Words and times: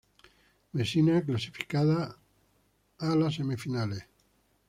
Messina 0.73 1.23
clasificado 1.23 2.17
a 2.97 3.15
las 3.15 3.35
semifinales. 3.35 4.03